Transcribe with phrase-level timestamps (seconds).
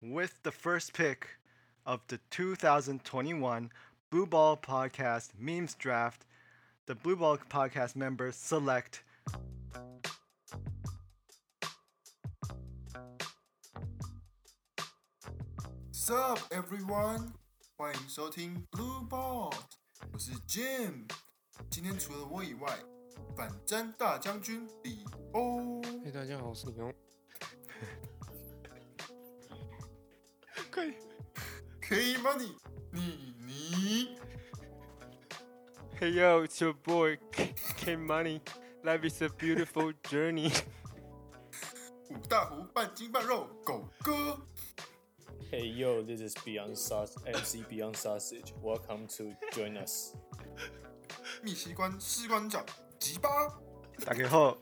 [0.00, 1.39] with the first pick
[1.85, 3.71] of the 2021
[4.09, 6.25] Blue Ball Podcast Memes Draft.
[6.85, 9.03] The Blue Ball Podcast members select
[15.91, 17.31] Sup everyone，
[17.77, 19.53] 欢迎收听 Blue Ball，
[20.11, 21.07] 我是 Jim。
[21.69, 22.79] 今天除了我以外，
[23.37, 25.81] 反战大将军李欧。
[26.03, 26.91] 嘿，大家好，我是李欧。
[31.90, 32.54] K Money，
[32.90, 34.18] 你你
[35.98, 38.40] Hey yo, it's your boy K, K Money.
[38.82, 40.52] Life is a beautiful journey.
[42.10, 44.38] 五大湖半斤半肉狗哥。
[45.50, 48.52] Hey yo, this is Beyond Saus MC Beyond Sausage.
[48.62, 50.14] Welcome to join us.
[51.42, 52.64] 密西关士官长
[52.98, 53.28] 吉巴。
[54.04, 54.58] 大家好，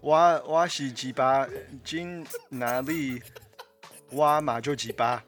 [0.00, 1.46] 我我是鸡巴，
[1.84, 3.22] 今哪里
[4.10, 5.22] 我马就鸡巴。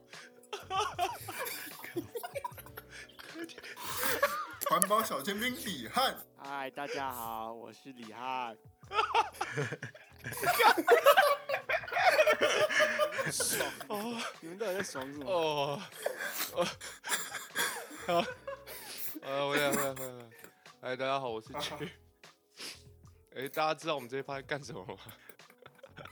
[4.80, 6.16] 环保小尖兵李汉。
[6.38, 8.56] 嗨，大家好，我是李汉。
[13.32, 14.22] 爽 哦！
[14.40, 15.26] 你们到底在爽什么？
[15.28, 15.82] 哦，
[16.54, 16.64] 哦，
[18.06, 18.24] 好，
[19.24, 20.26] 呃，回来，回来，回来。
[20.82, 21.92] 哎，大家好，我是曲。
[23.36, 24.96] 哎，大家知道我们这一趴在干什么吗？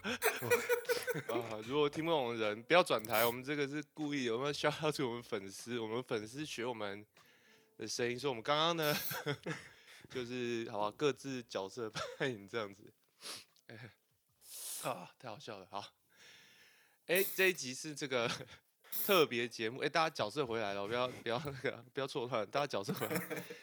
[0.01, 3.23] 啊， 如果听不懂的人，不要转台。
[3.27, 7.05] 我们这个是故意，我们要消耗出我们粉丝，我们粉丝学我们
[7.77, 8.95] 的声音，说我们刚刚呢，
[10.09, 12.93] 就是好吧，各自角色扮演这样子。
[13.67, 13.91] 哎，
[14.89, 15.85] 啊，太好笑了，好。
[17.07, 18.31] 哎，这一集是这个
[19.05, 23.15] 特别节目，哎，大家角色回来了，不要不要那个不要错乱，大家角色回来。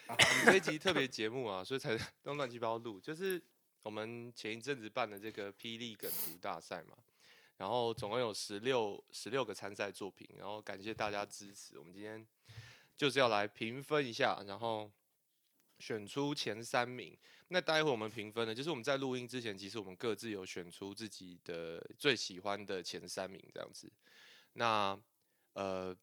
[0.07, 3.41] 我们这一集特别节目啊，所以才弄乱七八糟录，就是
[3.81, 6.95] 我们前一阵子办的这个霹雳梗图大赛嘛，
[7.57, 12.25] 然后总共有十六十六个参赛作品，然后感谢大家支持，我们今天
[12.97, 14.91] 就是要来评分一下，然后
[15.79, 17.17] 选出前三名。
[17.49, 23.91] 那待会我们评分呢，就是我们在录音之前，其实我们各自有选出自己的最喜欢的前三名这样子。
[24.53, 24.99] 那
[25.53, 25.95] 呃，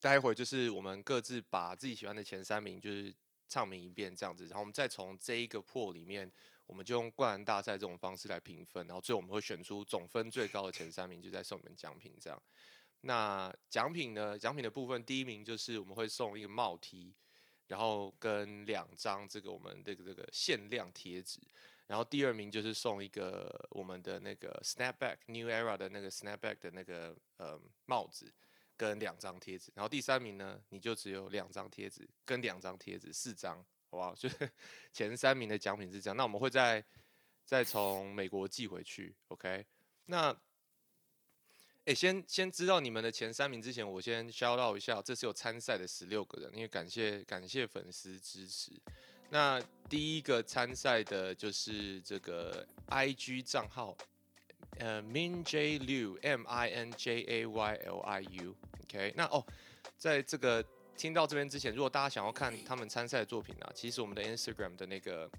[0.00, 3.12] 待会就是我们各自把自己喜欢的前三名就是
[3.48, 6.30] 唱名一遍这样子，然后我们再从这一个破里面，
[6.66, 12.40] 我们就用灌篮大赛这种方式来评分，然后最后我们会选出总分最高的前三名，就再送你们奖品这样。
[13.04, 14.38] 那奖品呢？
[14.38, 17.14] 奖品的部分，第一名就是我们会送一个帽 T。
[17.66, 21.40] 然后跟两张这个我们这个这个限量贴纸，
[21.86, 28.30] 然后第二名就是送一个我们的那个 Snapback New Era 的那个 Snapback 的那个呃帽子
[28.76, 33.56] 跟两张贴纸，然后第三名呢你就只有两张贴纸跟两张贴纸四张，
[33.90, 34.14] 好不好？
[34.14, 34.48] 就是
[34.92, 36.84] 前三名的奖品是这样，那我们会再
[37.46, 39.64] 再从美国寄回去，OK？
[40.04, 40.36] 那。
[41.84, 48.72] 哎，先先知道你们的前三名之前，我先 shout out 一下，这是有参赛的十六个人，因为感谢感谢粉丝支持。
[49.28, 53.94] 那第一个参赛的就是这个 IG 账号，
[54.78, 59.12] 呃，Min J Liu M I N J A Y L I U，OK。
[59.14, 59.44] 那哦，
[59.98, 60.64] 在这个
[60.96, 65.30] 听到这边之前，如果大家想要看他们参赛的作品啊，其实我们的 Instagram 的那个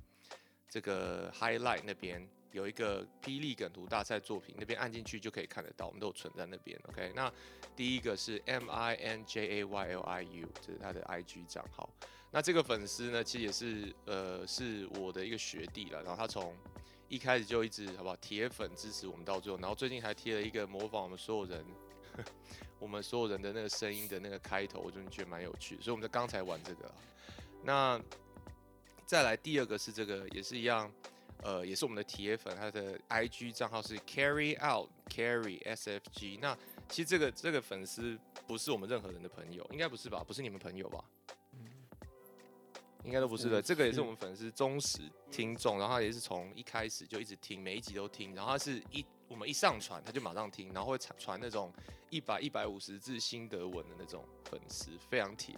[0.69, 2.29] 这个 highlight 那边。
[2.55, 6.79] 有一个霹雳梗图大赛作品，那边按进去就可以看得到，我们都有存在那边。
[6.87, 7.29] OK，那
[7.75, 11.89] 第一个是 M I N J A Y L I U，这是他的 IG 账号。
[12.31, 16.55] 那这个粉丝呢，其实也是呃是我的一个学弟了，然后他从
[17.09, 21.65] 一开始就一直好不好铁粉支持我们到最后，然后最近还贴了一个模仿我们所有人
[22.79, 26.89] 我们所有人的那个声音的那个开头，我就觉得蛮有趣，所以我们在刚才玩这个。
[27.63, 28.01] 那
[29.05, 30.89] 再来第二个是这个，也是一样。
[31.43, 36.39] 呃，也是我们的铁粉，他的 IG 账号是 Carry Out Carry SFG。
[36.41, 36.57] 那
[36.89, 40.23] 其实这个这个粉丝不是我们任何人的朋友，应该不是吧？
[40.25, 41.03] 不是你们朋友吧？
[43.03, 43.61] 应该都不是的。
[43.61, 48.33] 这个也是我们粉丝忠实听众，然后他也是从一开始就一直听，每一集都听。
[48.33, 51.71] 然后他是一我们一上传他就马上听，然后会传传那种
[52.09, 55.53] 一百一百五十字心得文的那种粉丝，非常铁。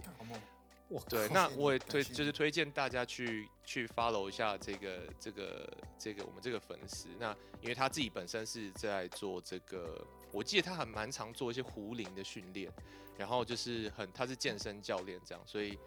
[1.10, 7.10] 对，那我也推就是推荐大家去去 follow 一下这个这个这个我们这个粉丝。
[7.20, 10.02] 那因为他自己本身是在做这个，
[10.32, 12.72] 我记得他还蛮常做一些壶铃的训练，
[13.18, 15.78] 然后就是很他是健身教练这样，所以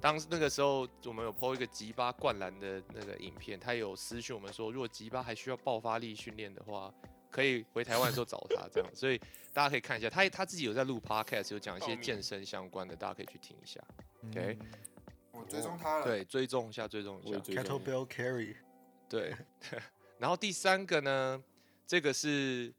[0.00, 6.92] 当那个时候我们有 po 一个吉巴灌篮的那个影片，他有私讯我们说，如果吉巴还需要爆发力训练的话。
[7.32, 9.18] 可以回台湾的时候找他，这样， 所以
[9.52, 13.80] 大家可以看一下，他他自己有在录 podcast，有讲一些健身相关的，大家可以去听一下。
[14.28, 14.58] OK，
[15.32, 17.38] 我追踪他了，对，追踪一下，追踪一下。
[17.38, 18.54] Kettlebell carry，
[19.08, 19.34] 对。
[20.18, 21.42] 然后第三个呢，
[21.86, 22.72] 这个是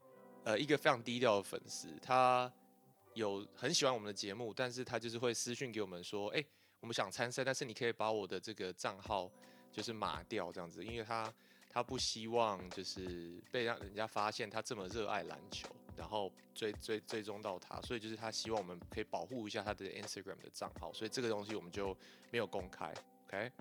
[0.45, 2.49] 呃一个非常低调的粉丝，他
[3.15, 6.43] 有很喜欢我们的节目，但是他就是会私讯给我们说，哎、
[6.79, 9.29] 我们想参赛，但是你可以把我的这个账号
[9.71, 11.33] 就是码掉这样子，因为他
[11.73, 15.67] 他不希望就是被让人家发现他这么热爱篮球，
[15.97, 21.97] 然后追追追踪到他，所以就是他希望我们可以保护一下他的 Instagram 的账号，所以这个东西我们就
[22.29, 22.93] 没有公开
[23.25, 23.51] ，OK？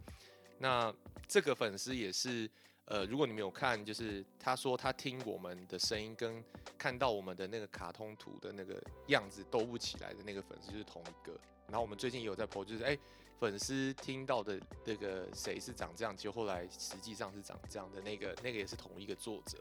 [0.59, 0.95] 那
[1.27, 2.49] 这个粉丝也是，
[2.85, 6.45] 呃，如果你们有看，就是他说他听我们的声音跟
[6.77, 11.33] 看到我们的那个卡通图的那个样子都不起来的那个粉丝就是同一个。
[11.67, 12.99] 然后我们最近也有在播就是哎、
[13.43, 19.59] 粉丝听到的那个谁是长这样，结果后来实际上是长这样的那个那个也是同一个作者，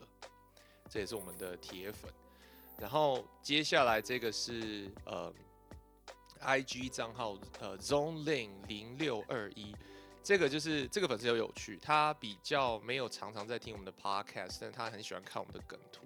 [0.88, 2.14] 这也是我们的铁粉。
[2.78, 5.34] 然后接下来这个是呃
[6.42, 9.76] IG 账号呃 Zone Lin 零六二一。
[10.22, 16.06] 这个就是这个粉丝有有趣，他比较没有常常在听我们的 podcast，但他很喜欢看我们的梗图。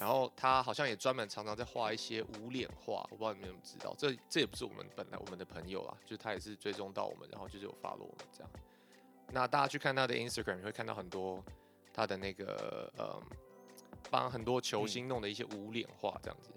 [0.00, 8.50] 然后他好像也专门常常在画一些无脸画，我不知道你们有没有知道，这这也不是我们本来我们的朋友啦，就是他也是追踪到我们，然后就是有 follow 我们这样。
[9.30, 11.44] 那大家去看他的 Instagram，你会看到很多
[11.92, 13.22] 他的那个嗯，
[14.10, 16.50] 帮很多球星弄的一些无脸画这样子。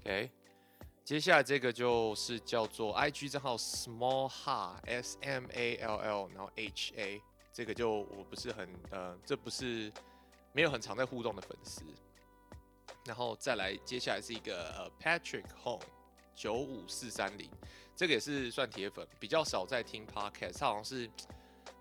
[0.00, 0.28] OK，
[1.04, 7.22] 接下来这个就是叫做 IG 账号 Small Ha S M A L L，然后 H A，
[7.52, 9.92] 这个就我不是很呃，这不是
[10.52, 11.84] 没有很常在互动的粉丝。
[13.04, 15.84] 然后再来，接下来是一个呃 Patrick Home
[16.34, 17.50] 九五四三零，
[17.94, 21.10] 这个也是算铁粉，比较少在听 Podcast，他好像是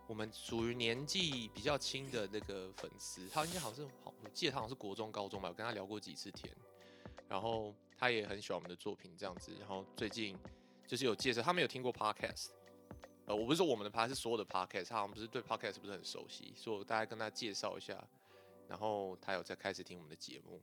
[0.05, 6.53] 我们属于年纪比较轻的那个粉丝，他应该好像是好，我记得他好像是国中、高中吧，我跟他聊过几次天，
[7.29, 10.37] 然后他也很喜欢我们的作品这样子，然后最近
[10.85, 12.49] 就是有介绍，他没有听过 Podcast。
[13.25, 18.05] 呃，我不是说我们的 Podcast，是所有的 Podcast，他好像不是对 Podcast 不是很熟悉，所以我大概跟他介绍一下，
[18.67, 20.61] 然后他有在开始听我们的节目。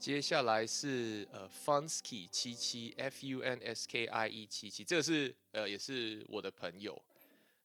[0.00, 7.00] 接下来是呃 Funsky 七七 F U N S K I E 七七，这个是呃也是我的朋友，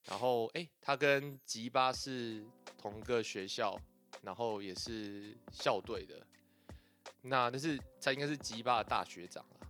[0.03, 2.45] 然后诶，他跟吉巴是
[2.77, 3.79] 同个学校，
[4.21, 6.27] 然后也是校队的，
[7.21, 9.67] 那那是他应该是吉巴的大学长啦，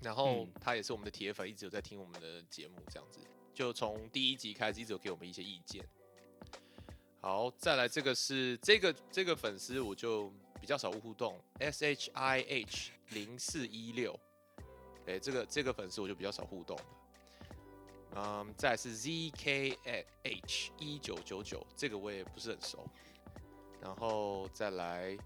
[0.00, 0.52] 然后嗯。
[0.60, 3.18] 他也是我们的铁粉，一直有在听我们的节目，这样子，
[3.52, 5.84] 就从第一集开始一直有给我们一些意见。
[7.20, 14.18] 好，再来这个是这个这个粉丝我就比较少互动，S H I H 零四一六，
[15.06, 16.84] 哎，这个这个粉丝我就比较少互动了。
[18.16, 19.78] 嗯，再是 Z K
[20.22, 22.86] H 一九九九，这个我也不是很熟。
[23.80, 25.16] 然后再来，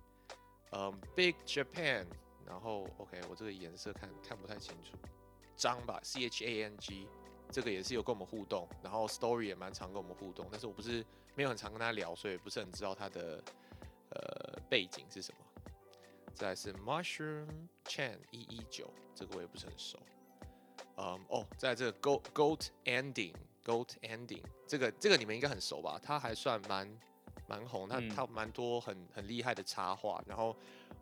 [0.73, 2.05] 嗯，Big Japan，
[2.45, 4.97] 然后 OK，我这个颜色看看不太清楚，
[5.57, 7.09] 张吧，C H A N G，
[7.51, 13.43] 这个也是有跟我们互动，然后 Story 也蛮常跟我们互动，但是我不是没有很常跟他聊，所以不是很知道他的
[14.11, 14.42] 呃
[14.73, 15.45] 背景是什么。
[16.35, 17.47] 再来是 Mushroom
[17.85, 19.99] Chan 一一九，这个我也不是很熟。
[20.97, 26.01] 嗯，哦，在来这个 Goat Goat Ending Goat Ending，这个这个你们应该很熟吧？
[26.03, 26.91] 他还算蛮
[27.47, 30.57] 蛮红，他嗯他蛮多很很厉害的插画，然后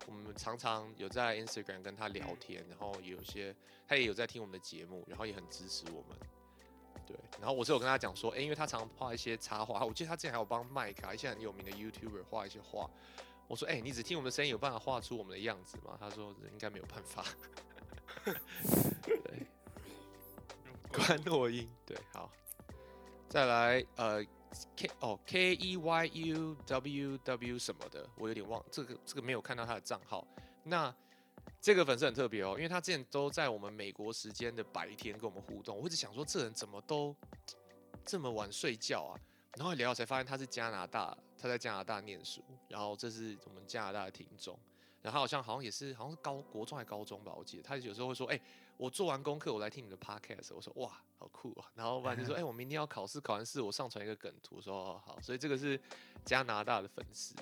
[0.09, 3.55] 我们常常有在 Instagram 跟他聊天，然后有些
[3.87, 6.19] 他也有在听我们的节目，然后也很支持我们。
[7.07, 12.91] 对，然后我是有跟他讲说，哎、因为他常画一些插画，我记得他之前还有帮麦卡一些很有名的 YouTuber 画一些画。
[13.51, 15.97] 我说，哎、你只听我们的声音，有办法画出我们的样子吗？
[15.99, 17.25] 他说应该没有办法。
[19.03, 19.47] 对，
[20.93, 22.31] 关诺音，对，好，
[23.29, 24.25] 再来，呃
[24.77, 30.25] ，K 哦 K E Y U W W 什么的，我有点忘，这个这个没有看到他的账号。
[30.63, 30.95] 那
[31.61, 37.17] 这个粉丝很特别哦，因为他之前都在我们美国时间的白天跟我们互动，我一直想说这人怎么都
[38.05, 39.19] 这么晚睡觉啊？
[39.57, 44.59] 然后聊才发现他是加拿大，他在加拿大念书，然后这是我们加拿大的听众，
[45.03, 47.63] 然后好像好像也是好像是高国中还高中吧，我记得。
[47.63, 48.41] 他有时候会说，哎、
[48.77, 55.79] 我做完功课我来听你的 podcast，我说哇好酷啊，然后不然就说，哎、我明天要考试，考完试我上传一个梗图，说哦好，所以这个是
[56.25, 57.35] 加拿大的粉丝，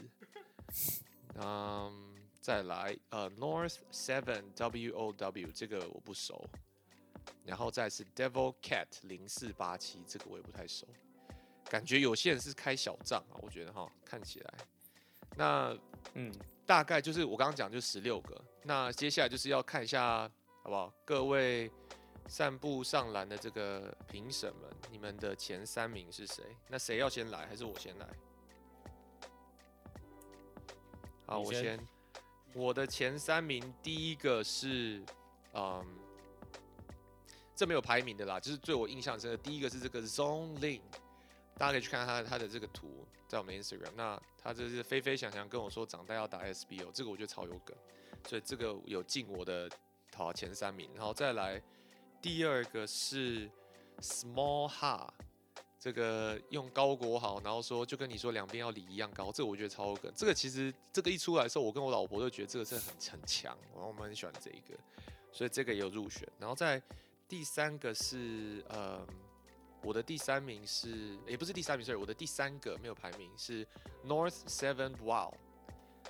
[1.35, 6.49] 嗯，再来呃 North Seven W O W 这个我不熟，
[7.45, 10.88] 然后再是 Devil Cat 零四八七这个我也不太熟。
[11.69, 14.55] 感觉有些人是开小账啊，我觉得哈，看起来。
[15.37, 15.77] 那
[16.15, 16.33] 嗯，
[16.67, 20.31] 大概就是我刚刚讲就十六个，那接下来就是要看一下
[20.63, 20.93] 好不好？
[21.05, 21.71] 各位
[22.27, 26.45] 散步上篮的这个评审们，你们的前三名是谁？
[26.69, 28.07] 那谁要先来，还是我先来？
[31.27, 31.89] 好，先我先。
[32.55, 35.05] 我的前三名，第一个是，
[35.53, 35.85] 嗯，
[37.55, 40.81] 这没有排名的啦，就是对我印象深的，第一个是这个 Zone Link，
[41.59, 43.91] 大家可以去看他他的这个图，在我们 Instagram。
[43.97, 47.77] 那他这是飞飞翔翔跟我说长大要打 SBO，这个我觉得超有梗，
[48.29, 49.69] 所以这个有进我的
[50.15, 51.61] 好前三名，然后再来
[52.23, 53.50] 第二个是
[54.00, 55.09] Small Ha，
[55.81, 60.12] 这个用高国豪，然后说就跟你说两边要理一样高，这个我觉得超有梗。
[60.15, 64.79] 这个其实这个一出来的时候，我跟我老婆都觉得这个真的很很强，然后我们很喜欢这一个，
[65.33, 66.27] 所以这个也有入选。
[66.38, 66.81] 然后在
[67.29, 69.07] 第三个是呃，
[69.88, 73.66] 我的第三名是也不是第三名，sorry，我的第三个没有排名是
[74.04, 75.33] North Seven Wow，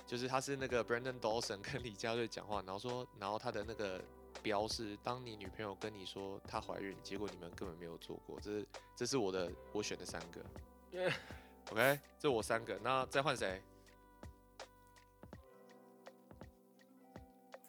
[0.05, 4.03] 就是他是那个 Brandon Dawson 跟李佳瑞讲话，然后说，然后他的那个
[4.43, 8.67] 标是当你女朋友跟你说她怀孕，结果你们根本没有做过，这是
[8.97, 10.43] 这是我的我选的三个
[11.71, 13.61] OK，这我三个，那再换谁？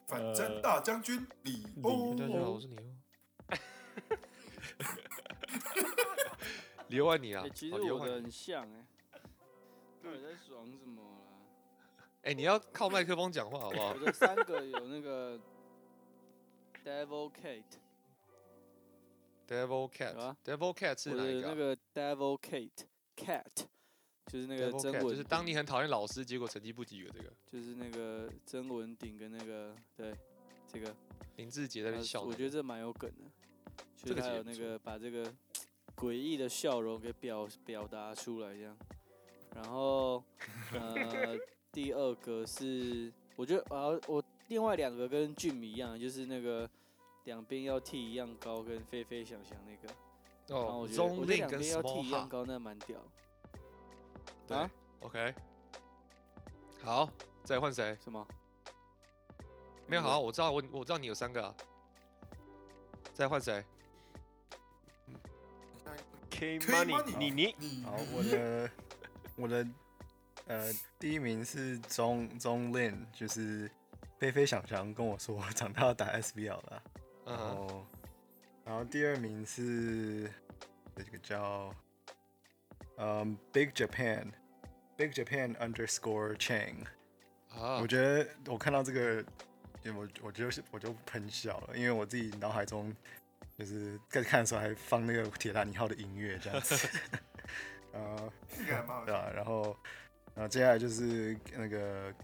[0.09, 2.83] 反正大将军李欧，大家好，我是你哦。
[6.91, 8.85] 刘万你啊哎、，其实我的很像哎、
[10.03, 11.09] 到底在爽什么啦？
[12.23, 13.93] 哎、 你要靠麦克风讲话好不好？
[13.95, 13.99] 我？
[14.05, 15.39] 的三个有那个
[16.85, 17.31] Devil
[19.47, 20.37] Kate，Devil Cat，有啊。
[20.45, 23.67] Devil Cat 是我哪一个啊、的那个 Devil Kate Cat，
[24.27, 27.33] 就是那个曾 Cat 文，就是当你很讨厌老师，结果成绩不及格这个。
[27.47, 30.13] 就是那个曾文鼎跟那个对
[30.73, 30.93] 这个，
[31.37, 33.25] 林志杰在那边呃笑、我觉得这蛮有梗的，
[33.97, 35.33] 就这个是他有那个把这个
[36.01, 38.75] 诡异的笑容给表表达出来这样，
[39.55, 40.25] 然后
[40.73, 41.37] 呃
[41.71, 46.69] 第二个是我觉得啊我另外两个跟俊米一样，就是那个
[47.25, 52.99] 两边要剃一样高，跟飞飞想想那个，哦我觉得我觉得 Link 跟两边要剃一样高，那蛮屌。
[54.47, 55.35] 对、啊 OK，
[56.83, 57.11] 好，
[57.45, 57.97] 再换谁？
[58.03, 58.27] 什么？
[59.87, 61.55] 没有好，我知道我我知道你有三个啊，
[63.13, 63.63] 再换谁？
[66.41, 67.55] K Money，Money 你你。
[67.59, 68.71] 你好，我的
[69.37, 69.67] 我的
[70.47, 73.71] 呃第一名是钟钟 Lin，就是
[74.19, 76.83] 菲菲想想跟我说我长大要打 SBL 了，
[77.27, 77.87] 然后
[78.65, 80.31] 然后第二名是
[80.97, 81.75] 这个叫
[82.97, 84.29] 嗯 Big Japan。
[84.97, 86.87] Big Japan underscore Chang，、
[87.51, 87.81] 啊。
[87.81, 89.25] 我，觉得我看到这个，
[89.95, 92.95] 我我就是我就喷笑了，因为我自己脑海中
[93.59, 96.89] 就是在看的时候还放那个铁达尼号的音乐这样子，
[97.93, 99.05] 呃，这个还蛮好。
[99.05, 99.77] 对啊，然后
[100.35, 102.15] 然后接下来就是那个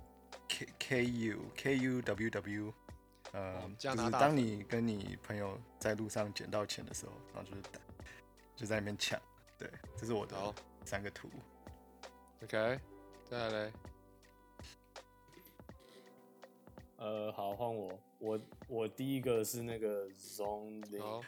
[0.48, 2.74] K K U K U W W，
[3.32, 7.62] 呃就是当你跟你朋友在路上捡到钱的时候，然后就是
[8.56, 9.20] 就在那边抢，
[9.58, 10.54] 对，这是我的好
[10.84, 11.28] 三个图。
[12.42, 12.80] ，OK，
[13.28, 13.72] 再来嘞，
[16.96, 17.98] 呃，好，换我。
[18.18, 21.22] 我我第一个是那个 Zone Link，好，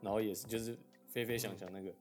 [0.00, 0.76] 然后也是就是
[1.08, 1.94] 飞飞想想那个，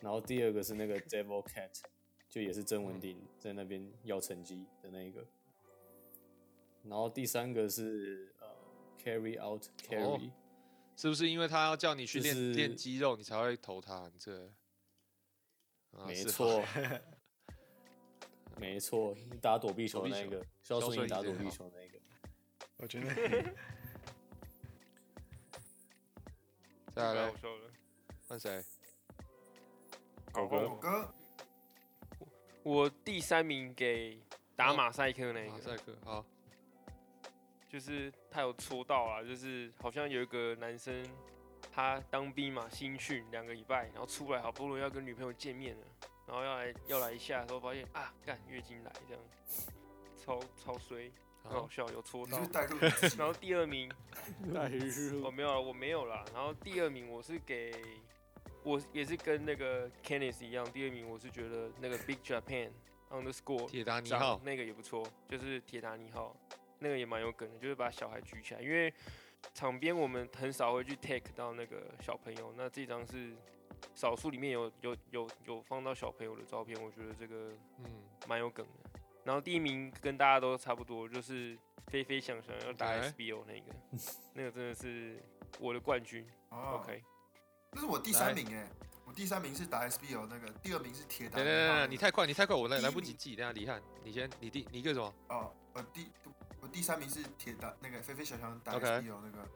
[0.00, 1.80] 然后第二个是那个 Devil Cat，
[2.28, 5.24] 就也是曾文鼎在那边要成绩的那一个，
[6.84, 8.48] 然后第三个是呃
[9.02, 10.30] Carry Out Carry，、
[10.96, 14.08] 是不是因为他要叫你去练就是练肌肉，你才会投他？
[14.12, 14.46] 你这，
[15.92, 16.62] 啊 没错，
[18.58, 21.98] 没错，打躲避球那个，肖肖顺义打躲避球那个，
[22.82, 23.14] 我觉得
[26.92, 27.14] 再来。
[27.14, 27.70] 嘞我，说了，
[28.26, 28.60] 换谁？
[30.32, 31.14] 狗狗哥，哥，
[32.64, 34.20] 我第三名给
[34.56, 36.26] 打哦马赛克那个，马赛克，好，
[37.68, 41.08] 就是他有戳到啦，就是好像有一个男生，
[41.70, 45.86] 他当兵嘛，新训两个礼拜，然后出来好不容易要跟女朋友见面了，
[46.26, 49.22] 然后要来要来一下的时候，发现啊，干月经来这样，
[50.16, 52.38] 超超衰，很好好，笑，有戳到
[53.16, 53.90] 然后第二名
[54.54, 56.24] 带入我没有了，我没有啦。
[56.32, 57.72] 然后第二名我是给，
[58.62, 62.70] 我也是跟那个 Kenneth 一样，第二名我是觉得那个 Big Japan
[63.10, 66.36] underscore 铁达尼号，那个也不错，就是铁达尼号，
[66.78, 68.92] 那个也蛮有梗的，就是把小孩举起来，因为
[69.52, 73.34] 场边我们很少会去 take 到那个小朋友，那这张是
[73.94, 77.84] 少数里面有有有有放到小朋友的照片，我觉得这个嗯，
[78.28, 79.00] 蛮有梗的。
[79.24, 81.56] 然后第一名跟大家都差不多，就是
[81.88, 83.72] 飞飞想想要打 SBO 那个，
[84.34, 85.22] 那个真的是
[85.58, 86.26] 我的冠军。
[86.50, 87.02] 哦 OK，
[87.72, 88.68] 那是我第三名哎，
[89.06, 91.90] 我第三名是打 SBO 那个，第二名是铁达等等。
[91.90, 95.14] 你太快，你太快，我来来不及记，等下李翰，你先，你第你一个什么？
[95.28, 96.08] 哦，我第
[96.60, 99.48] 我第三名是铁达那个飞飞小强打 SBO 那个，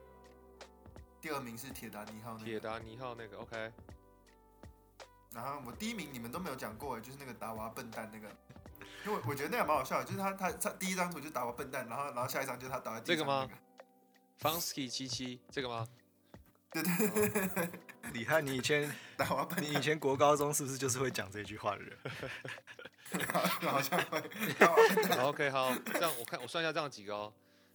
[1.20, 3.73] 第二名是铁达尼号那个，铁达尼号那个，OK，
[5.32, 8.28] 然后我第一名你们都没有讲过哎，就是那个达娃笨蛋那个，
[9.06, 13.50] 因为我我觉得那个蛮好笑的，就是他他他第一张图就打我笨蛋，然后然后下一张就是他打在地这个吗上
[14.42, 15.86] 那个？Fonsky 七七这个吗？
[16.72, 17.70] 对对对对，
[18.12, 21.98] 李翰，你以前 打我笨你以前国高中是不是就是会讲这句话的人？
[23.32, 24.20] 蛋，好像会
[25.22, 27.32] ，OK，好，这样我看我算一下这样几个哦，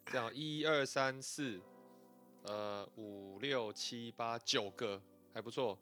[0.08, 1.62] 这样一二三四
[2.44, 5.02] 呃五六七八九个，
[5.34, 5.80] 还不错。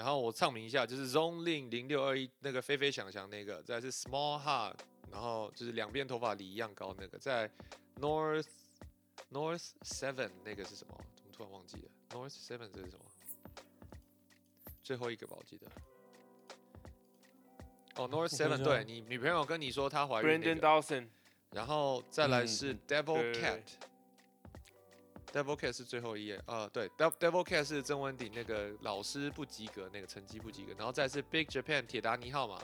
[0.00, 4.76] 然后我唱名一下，就是 Zone Lin 零六二一那个飞飞翔翔那个，再来是 Small Heart，
[5.12, 7.50] 然后就是两边头发理一样高那个，在
[8.00, 8.46] North
[9.30, 10.98] North Seven 那个是什么？
[11.14, 13.04] 怎么突然忘记了？North Seven 这是什么？
[14.82, 15.66] 最后一个吧，我记得。
[17.96, 21.08] 哦，North Seven，对你女朋友跟你说她怀孕那 Brandon，Dawson，
[21.50, 23.60] 然后再来是嗯 Devil 对对 Cat。
[25.32, 32.60] Devil Cat 是最后一页，呃，对 Devil Cat 是曾文鼎那个老师不及格，那个成绩不及格，然后再是 Big Japan 铁达尼号嘛，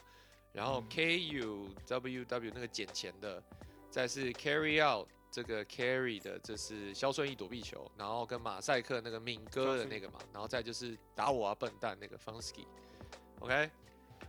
[0.52, 3.42] 然后 KU WW 那个捡钱的，
[3.90, 13.70] 再是 Carry Out 这个 Carry 的，这是肖顺义躲避球，然后跟马赛克那个敏哥的那个嘛，然后再就是打我啊笨蛋那个 Funsky，OK，、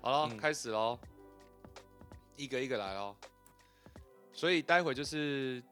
[0.01, 0.37] 好了，嗯。
[0.37, 0.99] 开始喽，
[2.35, 3.15] 一个一个来喽，
[4.31, 5.63] 所以待会就是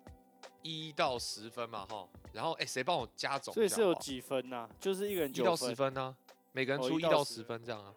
[0.66, 3.54] 一到十分嘛，哈，然后哎，谁帮我加总？
[3.54, 6.18] 所以是有几分呐、就是一个人九一到十分呢、
[6.54, 7.94] 每个人哦出一到十分这样啊。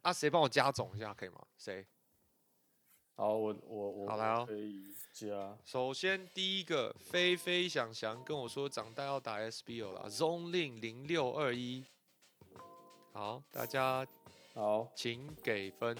[0.00, 1.44] 啊，谁帮我加总一下可以吗？
[1.58, 1.86] 谁？
[3.16, 5.58] 好，我我我好来哦可以加。
[5.62, 11.84] 首先第一个，飞飞翔翔跟我说长大要打 SBO 了，Zone Lin 零六二一。
[13.12, 14.06] 好，大家
[14.54, 15.94] 好，请给分。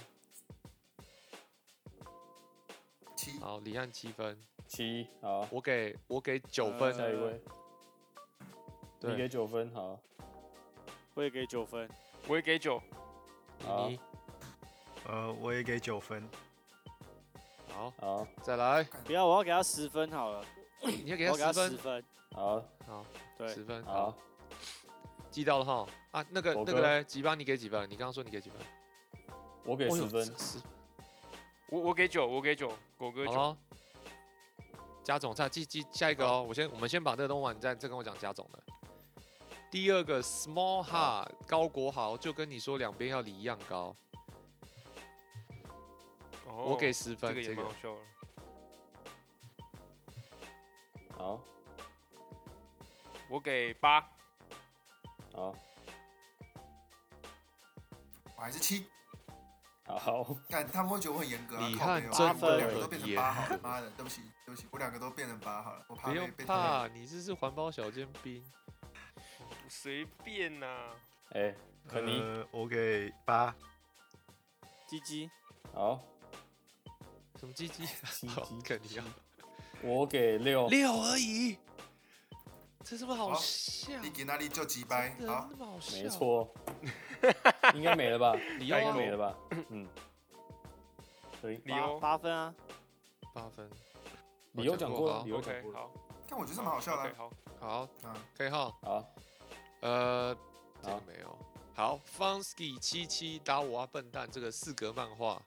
[3.14, 6.88] 七好，李汉七分，七，好，我给我给九分。
[6.88, 7.40] 呃下一位，
[9.00, 9.98] 你给，九分，好，
[11.14, 11.64] 我也给九。
[11.64, 11.88] 分。
[12.26, 12.80] 我也给九。
[13.64, 13.88] 好。
[13.88, 14.00] 你？
[15.06, 16.26] 呃，我也给九分。
[17.68, 20.44] 好，好，再来，不要，我要给他十分好了，
[20.82, 22.04] 你要给他他十分，十分。
[22.32, 23.06] 好，好，
[23.36, 23.48] 对。
[23.48, 24.10] 十，分，好。
[24.10, 24.18] 好，，
[25.30, 25.86] 记到了哈。
[26.12, 27.82] 啊，那个那个嘞，几分你给几分？
[27.90, 28.58] 你刚刚说你给几分？
[29.64, 30.58] 我给十分，十
[31.68, 33.56] 我我给九，我给九，狗哥九。
[35.04, 36.42] 加总再记记下一个哦。
[36.42, 38.58] 我先我们先把这个弄完，你再再跟我讲加总的。
[39.70, 43.94] 第二个 small heart 高国豪就跟你说两边要离一样高，
[46.46, 48.00] 我给哦十分这个也这个蛮好笑的。
[51.16, 51.40] 好，
[53.28, 54.00] 我给八。
[55.34, 55.54] 好，
[58.36, 58.86] 我还是七。
[59.86, 62.12] 好，看他们会觉得我很严格啊，李靠背哦。
[62.12, 68.42] 汉真我的两个都变成八好了，妈的，对不起，对不起，我两个都变成八好了，我怕不用被被怕，你这是环保小尖兵。
[69.68, 70.66] 随便呐、
[71.30, 71.54] 哎，
[71.88, 73.54] 肯尼，呃，我给八。
[74.86, 75.30] 鸡鸡，
[75.72, 76.00] 好，
[77.38, 77.84] 什么鸡鸡？
[77.86, 79.04] 鸡好鸡肯定要
[79.82, 81.58] 我给六，六而已，
[82.84, 83.98] 这是不是好笑？
[84.02, 85.96] 你给那里就几掰，真的好，那么好笑？
[85.96, 86.54] 没，错，
[87.74, 88.34] 应该没了吧？
[88.58, 89.38] 理应该由没了吧？
[89.70, 89.88] 嗯，
[91.40, 92.54] 可以，八理由八分啊，
[93.32, 93.70] 八分。
[94.52, 95.72] 理由讲过了，好理由讲 OK，过。
[95.72, 95.90] 了，好，
[96.28, 97.14] 但我觉得这蛮好笑的。
[97.16, 98.70] 好，好，啊，可以哈。
[98.82, 99.04] 好，
[99.80, 100.36] 呃，
[100.82, 101.38] 这个好没有。
[101.74, 105.42] 好，Funsky 七七打我啊笨蛋，这个四格漫画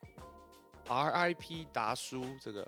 [0.88, 2.68] ，RIP 达叔这个。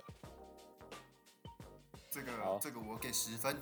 [2.10, 2.54] 这好。
[2.54, 3.60] 个这个我给十分，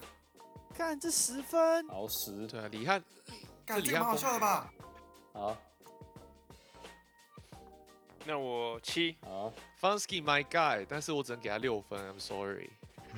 [0.78, 3.02] 看这十分，好十，对啊，李汉
[3.66, 4.72] 干这蛮好笑的吧？
[5.32, 5.56] 好，
[8.24, 9.16] 那我七。
[9.22, 12.70] 好，Funsky my guy，但是我只能给他六分，I'm sorry。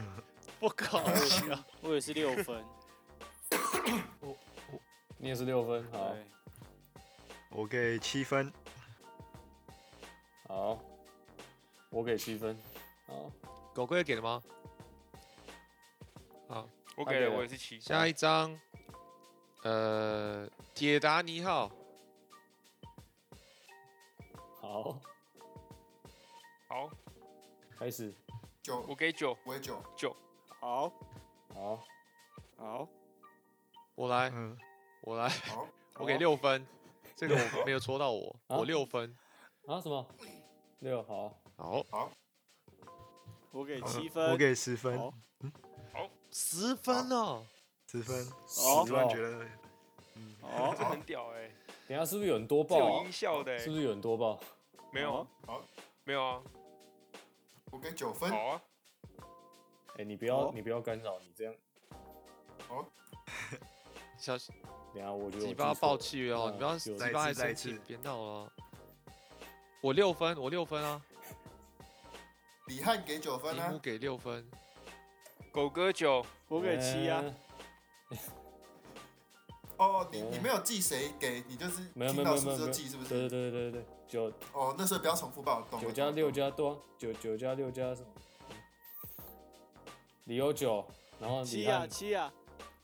[0.58, 2.64] 不搞笑，我也是六分。
[5.18, 6.16] 你也是六分，好，
[7.50, 8.50] 我给七分。
[10.48, 10.78] 好，
[11.90, 12.58] 我给七分，
[13.06, 13.30] 好，
[13.74, 14.42] 狗哥也给了吗？
[17.00, 17.80] 好，我给我也是七。
[17.80, 18.58] 下一张，
[19.62, 21.70] 呃，铁达尼号，
[24.60, 25.00] 好，
[26.68, 26.90] 好，
[27.78, 28.14] 开始，
[28.62, 29.36] 九，我给九。
[29.44, 29.82] 我也九，
[30.60, 30.92] 好，
[31.54, 31.82] 好，
[32.58, 32.88] 好，
[33.94, 34.56] 我来，嗯，
[35.00, 36.66] 我来，好， 我给六分，
[37.16, 38.58] 这个我没有戳到我，啊？
[38.58, 39.16] 我六分。
[39.66, 40.06] 啊，什么？
[40.80, 42.12] 六，好，好，好。
[43.52, 44.30] 我给呃七分。
[44.32, 44.98] 我给十分。
[44.98, 45.14] 好
[46.32, 47.44] 十分哦。
[47.86, 48.26] 十分。
[48.46, 49.44] 好突然觉得，
[50.14, 51.50] 嗯，哦这很屌哎、
[51.88, 53.04] 等下是不是有人多爆有啊？
[53.04, 54.38] 音效的、欸，是不是有人多爆？
[54.92, 55.26] 没有啊？
[55.46, 55.62] 好，
[56.04, 56.42] 没有啊？
[57.72, 58.62] 我给九分，好啊，
[59.98, 61.54] 哎，你不要，好你不要干扰，你这样，
[64.18, 64.36] 小
[64.92, 68.52] 等下我觉得我鸡巴记错了爆气哦，嗯你不要有鸡巴还生气，别闹了哦。
[69.80, 71.00] 我六分，我六分啊，
[72.66, 74.50] 李汉给九分啊，铃木给六分，
[75.52, 77.22] 狗哥九，我给七啊。
[78.10, 78.18] 嗯
[79.76, 83.08] 哦，你嗯你没有记谁给，你就是没有没听到没有记是不是？
[83.08, 83.50] 对对？
[83.50, 88.08] 对对对，九哦，那时候不要重复报，懂了九加六，加多，九九加六加什么？
[90.24, 90.86] 理由九，
[91.18, 92.30] 然后李七啊汉七啊，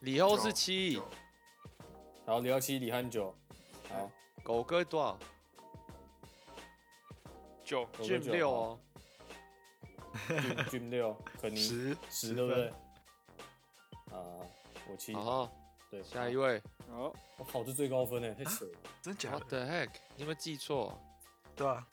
[0.00, 0.94] 李欧九是七。
[0.94, 1.04] 九，
[2.24, 3.34] 好，李耀七，李汉九，
[3.90, 4.10] 好，
[4.42, 5.18] 狗哥多少？
[7.62, 8.80] 九狗哥俊九好六哦，
[10.28, 12.68] 俊俊六，肯尼十十，对不对？
[14.12, 14.16] 啊，
[14.88, 15.50] 我七，好，
[15.90, 19.88] 对，下一位好，我考，这最高分呢，太扯了，真假，What 的？the heck？
[20.16, 20.98] 你有没有记错？
[21.54, 21.86] 对啊，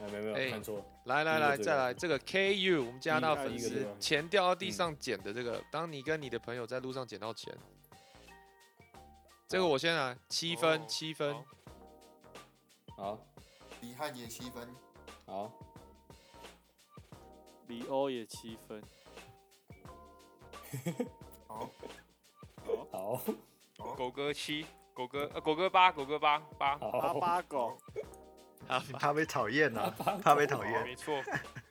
[0.00, 7.56] 哎，没有没哎有，看错，来来来，再来这个 KU，我们加拿大粉丝钱掉到地嗯上捡的这个，当你跟你的朋友在路上捡到钱，
[9.46, 11.34] 这个我先来七分哦七分
[12.96, 13.18] 好，好，
[13.80, 14.68] 李汉也七分，
[15.26, 15.52] 好，
[17.70, 18.82] 李欧也七分，
[21.46, 21.70] 好，
[22.90, 23.16] 好，
[23.78, 27.78] 好，狗哥七，狗哥呃狗哥八，狗哥八八，八，八狗，
[28.98, 30.82] 怕被讨厌呐八，怕被讨厌。
[30.82, 31.22] 没错，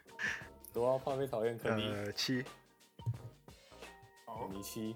[0.71, 2.45] 多啊，怕被讨厌，肯尼，呃，七，
[4.25, 4.47] 好。
[4.47, 4.95] 肯，尼七，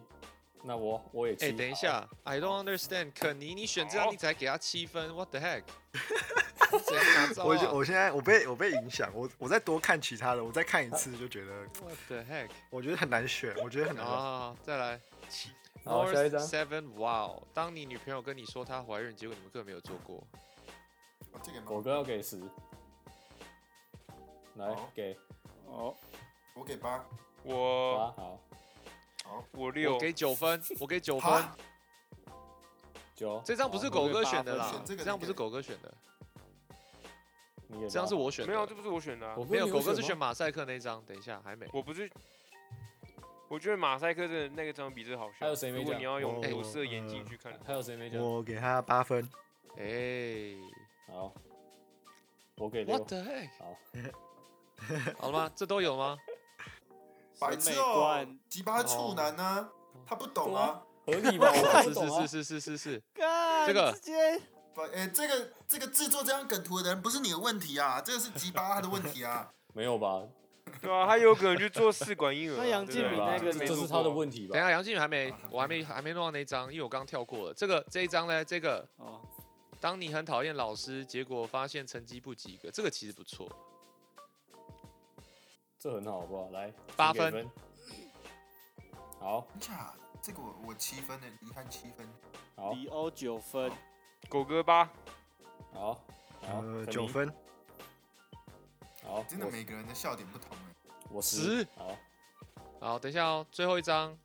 [0.64, 5.64] 那我我也七，哎，等一下，I don't understand，肯尼你选这样你才给他七分，What the heck？
[7.38, 11.52] 我我现在我被我被影响，我我再多看其他的，我再看一次就觉得？
[11.84, 12.50] What the heck？
[12.70, 14.16] 我觉得很难选，我觉得很难选。
[14.16, 15.00] 啊，再来。
[15.86, 20.26] 好，下一张 Seven Wow，当你女朋友跟你说她怀孕，结果你们根本没有做过，
[21.34, 22.42] 哦这个蛮狗哥要给十，
[24.56, 25.18] 来好给
[25.68, 25.94] 哦，
[26.56, 27.06] 我给八，八，
[27.44, 28.40] 我好，
[29.24, 31.58] 好，我我六，给九分，我给九分 哈。
[33.16, 35.94] 九，这张不是狗哥选的啦选，这个这张不是狗哥选的，
[37.68, 38.52] 你给这张是我选的。
[38.52, 41.68] 没有，这不是我选的没有，狗哥是选马赛克那张，等一下还没。
[41.74, 42.10] 我不是。
[43.50, 45.36] 我觉得马赛克的那个张比这好笑。
[45.42, 48.20] 还有谁没讲如果你要用我有色眼镜呃去看，还有谁没讲？
[48.20, 49.30] 我给他八分，
[49.78, 50.56] 哎
[51.08, 51.32] 好，
[52.56, 53.50] 我给六 heck？
[53.60, 53.78] 好，
[55.22, 55.52] 好了吗？
[55.56, 56.18] 这都有吗？
[57.40, 59.70] 白痴哦观，，鸡巴处男呢，
[60.06, 61.52] 他不懂啊，合理吗？
[61.84, 64.42] 是是是是是是是，干这个直接
[64.74, 70.24] 不，哎，这个这个制作这张梗图的人不是你的问题啊，这个是鸡巴他的问题啊， 没有吧？
[70.82, 72.58] 对啊，他有可能去做试管婴儿啊。
[72.64, 74.64] 那杨对不对敬敏那个这是他的过问题吧等一？
[74.64, 77.54] 下杨靖宇还没，我还没还没弄到那一张，因为我刚刚跳过了。
[77.54, 79.22] 这个这一张呢，这个哦，
[79.80, 83.48] 当你很讨厌老师，结果发现成绩不及格，这个其实不错。
[85.84, 86.50] 这很好，好不好？
[86.52, 87.46] 来，八分。
[89.20, 89.94] 好，真假？
[90.22, 92.08] 这个我我七分的，遗憾七分，
[92.56, 93.70] 好，李欧九分，
[94.30, 94.86] 狗哥八，
[95.74, 95.96] 好，
[96.42, 97.30] 好，呃，九分，
[99.04, 101.68] 好，真的每个人的笑点不同哎，我十。
[101.76, 101.98] 好，
[102.80, 104.18] 好，等一下哦，最后一张，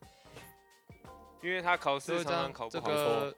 [1.42, 2.94] 因为他考试常常张这考不好。
[2.94, 3.36] 个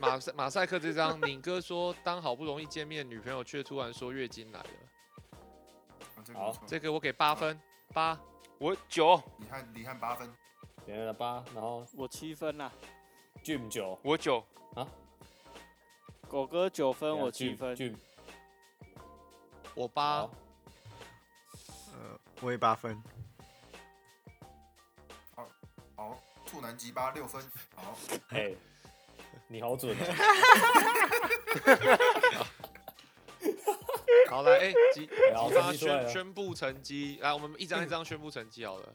[0.00, 4.68] 马赛马赛克这张， 敏哥说当好不容易见面，女朋友却突然说月经来了，
[6.28, 7.58] 这个不错，这个我给八分，
[7.94, 8.20] 八。
[8.58, 10.30] 我九，李汉李汉八分，
[10.84, 12.70] 等一下八，然后我七分啦
[13.42, 14.44] ，Jim 九，我九，
[16.28, 17.94] 狗哥九分，我七分，Jim。
[19.74, 20.22] 我八。
[20.22, 20.30] 好，
[21.94, 23.00] 呃，我也八分，
[25.94, 27.40] 好，处男鸡巴六分，
[27.76, 27.96] 好，
[28.30, 28.52] 哎，
[29.46, 30.04] 你好准哦，
[34.30, 38.94] 好来，哎， 几好几发宣宣布成绩，来，我们一张一张宣布成绩好了。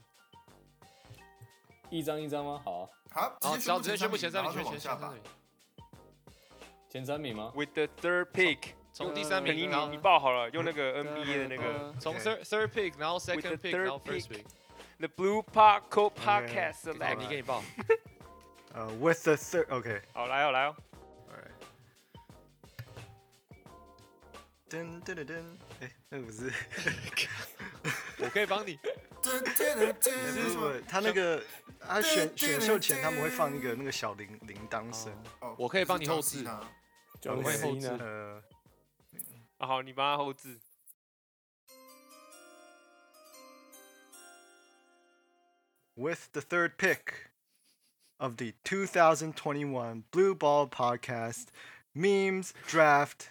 [1.90, 2.60] 一张一张吗？
[2.64, 5.14] 好啊，好，然后直接宣布前前三名，全前下吧。
[6.88, 8.58] 前三名吗？with the third pick，
[8.92, 14.44] 从第三名，肯尼然后你你报好了，用那个 NBA 的那个从 third third pick，然后 second pick，然后 first pick。
[14.98, 17.16] The Blue Park Co Podcast 好，Select。
[17.16, 17.62] 你给你报。
[18.72, 20.76] 呃，with the third，OK，好，来哦，来哦。
[24.74, 26.52] 噔噔噔噔，哎，那个不是，
[28.18, 28.76] 我可以帮你。
[29.22, 31.40] 噔噔噔不是不噔是，他那个
[31.78, 36.38] 他选选秀前他们会放一个那个小铃铃铛声，哦我可以帮你后置。
[36.38, 36.72] 希呢
[37.20, 37.86] 就我会后置。
[39.58, 40.58] 啊，好，你帮他后置。
[45.96, 47.30] with the third pick
[48.18, 51.46] of the 2021 Blue Ball Podcast
[51.94, 53.30] Memes Draft,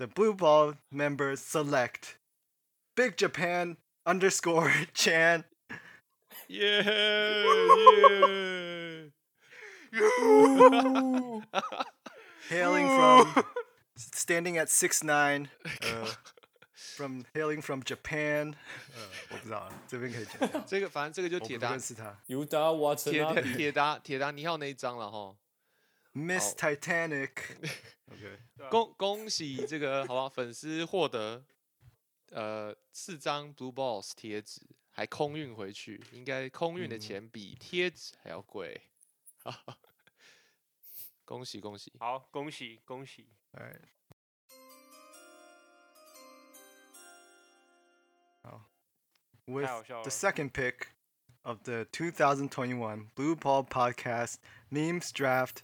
[0.00, 2.18] the Blue Ball members select
[2.94, 5.44] Big Japan underscore Chan,
[6.48, 7.42] 耶耶！
[12.48, 13.44] hailing from
[13.96, 15.48] standing at six nine,
[15.82, 16.06] uh,
[16.74, 18.54] from hailing from Japan.
[18.94, 20.64] 呃，我不知道，这边可以讲讲。
[20.66, 22.16] 这个反正这个就铁达我不认识他。
[22.26, 25.34] 犹达瓦城铁达啊比，铁达铁达尼号那一张了哈。
[26.13, 27.31] Miss Titanic.
[28.07, 31.45] OK，恭恭喜这个好吧，粉丝获得
[32.31, 38.81] 呃四张 Blue Balls 贴纸，还空运回去，应该空运的钱比贴纸还要贵。
[41.23, 41.93] 恭喜恭喜！
[41.97, 43.81] 好，恭喜恭喜！All right.
[48.43, 48.61] Oh.
[49.45, 50.11] With 太好笑了 the。
[50.11, 50.87] second pick
[51.43, 54.35] of the 2021 Blue Ball Podcast
[54.69, 55.63] Memes Draft,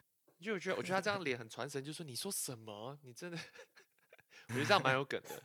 [0.45, 2.97] 就觉得我觉得他这张脸很传神，就说你说什么？
[3.03, 3.37] 你真的，
[4.49, 5.43] 我觉得这样蛮有梗的。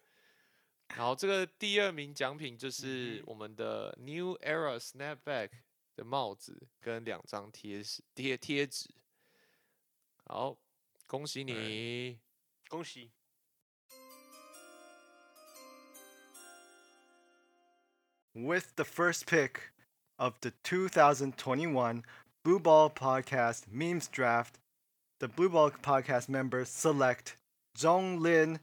[0.97, 5.51] 然后这个第二名奖品就是我们的 New Era Snapback
[5.97, 8.89] 的帽子跟两张贴纸贴贴纸。
[10.25, 10.57] 好，
[11.07, 12.19] 恭喜你！
[12.69, 13.11] 恭喜
[18.33, 19.73] ！With the first pick
[20.17, 22.05] of the 2021
[22.43, 24.59] Blue Ball Podcast Memes Draft,
[25.19, 27.37] the Blue Ball Podcast members select
[27.77, 28.59] Zhonglin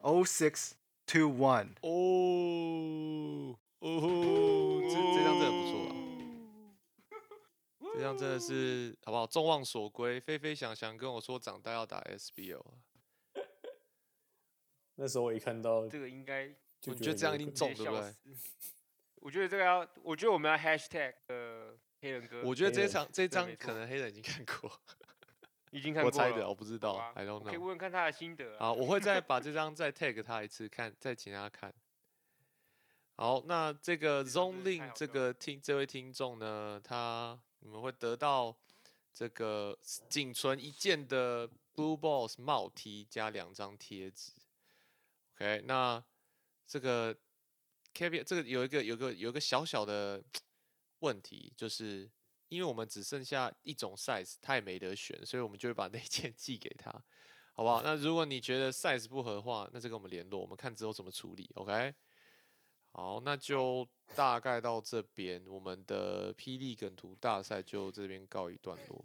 [0.00, 1.74] 0621.
[1.82, 5.90] 哦哦，这这张真的不错啊，
[7.94, 9.24] 这张真的是好不好？
[9.26, 12.72] 众望所归，飞飞想想跟我说长大要打 SBL 啊。
[14.96, 16.48] 那时候我一看到这个应该
[16.80, 18.14] 就我觉得这样一定有中，对不对？
[19.20, 24.70] 我觉得这个要，我觉得我们要 hashtag 呃黑人哥，我觉得这场这张可能黑人已经看过，
[25.70, 27.52] 已经看过了我猜的，我不知道，I don't know。
[27.52, 28.66] 问问看他的心得啊。
[28.66, 31.74] 好，我会再把这张再 tag 他一次，看再请他看。
[33.16, 38.56] 好，那这个 Zone Link 这个听这位听众呢，他你们会得到
[39.12, 39.76] 这个
[40.08, 44.32] 仅存一件的 Blue Balls 帽 T 加两张贴纸。
[45.34, 46.02] OK，那
[46.66, 47.14] 这个
[47.92, 50.22] Kevin 这个有一个有个有一个小小的
[51.00, 52.08] 问题，就是
[52.48, 56.90] 因为我们只剩下一种 size，他也没得选，所以我们就会把那件 寄给他。
[57.52, 57.82] 好不好？
[57.82, 61.50] 那如果你觉得 size 不合的话，那就跟我们联络，我们看之后怎么处理。
[61.54, 61.92] OK，
[62.92, 63.84] 好，那就
[64.14, 69.04] 大概到这边，我们的霹雳梗图大赛就这边告一段落。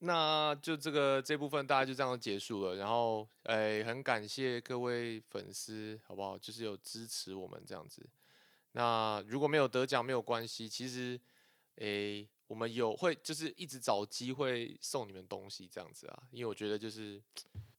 [0.00, 2.74] 那就这个这部分大概就这样结束了。
[2.74, 6.36] 然后，诶、很感谢各位粉丝，好不好？
[6.36, 8.04] 就是有支持我们这样子。
[8.72, 11.18] 那如果没有得奖没有关系，其实，
[11.76, 17.20] 诶、我们有会就是一直找机会送你们东西这样子啊，因为我觉得就是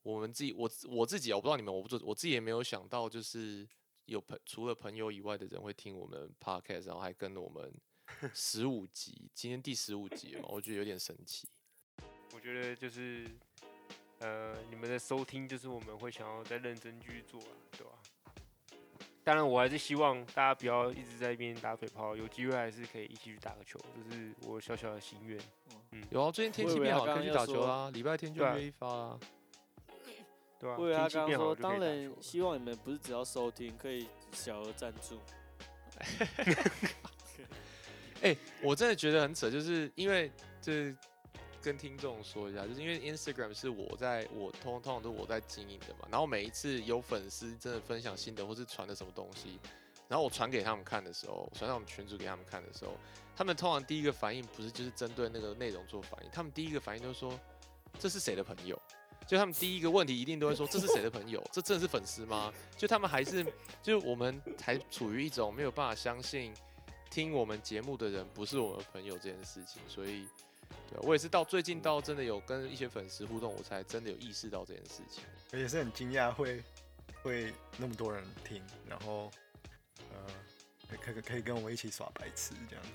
[0.03, 3.67] 我们自己，我我自己啊，我不知道你们，我不知我自己也没有想到，就是
[4.05, 7.73] 有朋除了朋友以外的人会听我们 podcast，然后还跟了我们
[8.33, 11.47] 十五集，今天第十五集嘛，我觉得有点神奇。
[12.35, 13.25] 我觉得就是
[14.19, 17.96] 呃，你们的收听就是我们会想要再认真去做啊，对吧、
[19.27, 23.77] 当然，我还是希望大家不要一直在一边打嘴炮，有机会还是可以一起去打个球，
[24.09, 25.37] 这是我小小的心愿。
[25.91, 29.19] 嗯有啊，最近天气变好，可以去打球啊，礼拜天就对啊约一发啊。
[30.57, 35.19] 对吧、我以为他天气刚刚说，变好就可以当然打球了希望你们不是只要收听，可以小额赞助。
[38.23, 40.95] 哎、我真的觉得很扯，就是因为这
[41.67, 49.59] 跟听众说一下，就是因为 Instagram 是我在我通通常都我在经营的嘛，然后每一次有粉丝真的分享心得或是传的什么东西，
[50.07, 52.93] 然后我传给他们看的时候，传到我们群组给他们看的时候，
[53.35, 57.37] 他们通常第一个反应不是就是针对那个内容做反应，他们第一个反应都是说
[57.99, 58.81] 这是谁的朋友。
[59.27, 61.43] 就他们第一个问题一定都会说这是谁的朋友？
[61.51, 62.53] 这真的是粉丝吗？
[62.77, 63.45] 就他们还是
[63.83, 66.53] 就我们还处于一种没有办法相信
[67.11, 70.25] 听我们节目的人不是我们朋友这件事情，所以
[70.89, 75.23] 对我也是到最近到真的有跟一些粉丝互动，我才真的有意识到这件事情。
[75.51, 76.63] 而且是很惊讶会
[77.21, 79.31] 会那么多人听，然后
[80.11, 80.25] 呃
[80.87, 82.85] 可可可以跟我们一起耍白痴这样。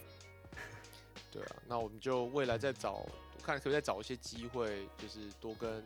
[1.33, 3.07] 对啊，那我们就未来再找，
[3.43, 5.83] 看可不可以再找一些机会，就是多跟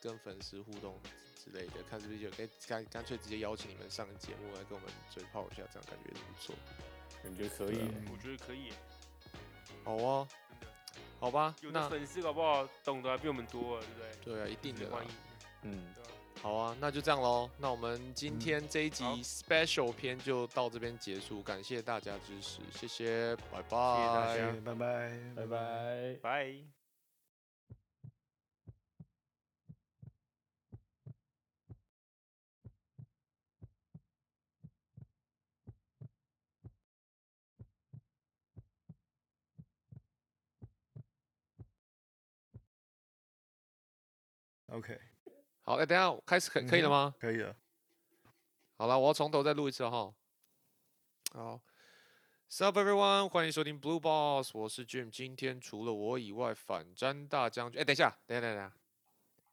[0.00, 0.98] 跟粉丝互动
[1.36, 6.54] 之类的，看是不是有可以干干脆直接邀请你们上节目来跟我们嘴炮一下，这样感觉也不错。
[7.22, 7.88] 感觉可以啊。
[8.10, 8.72] 我觉得可以，
[9.84, 10.28] 好啊。
[11.22, 13.84] 好吧，那有的粉丝搞不好懂得还比我们多了，
[14.24, 14.34] 对不对？
[14.34, 15.10] 对啊，一定的啦欢迎，
[15.62, 15.94] 嗯，
[16.42, 17.48] 好啊，那就这样喽。
[17.58, 26.16] 那我们今嗯天这一集 special 篇就到这边结束，感谢大家支持，谢谢，拜拜，谢谢大家拜拜，拜拜。
[26.20, 26.81] 拜。
[44.72, 44.98] OK，
[45.64, 47.14] 好，哎、等一下开始可可以了吗？
[47.20, 47.54] 可以了。
[48.78, 50.14] 好了，我要从头再录一次哈。
[51.34, 51.60] 好
[52.50, 55.10] ，Sup everyone，欢迎收听 Blue Boss，我是 Jim。
[55.10, 57.78] 今天除了我以外，反战大将军。
[57.78, 58.72] 哎、等一下，等一下，等一下，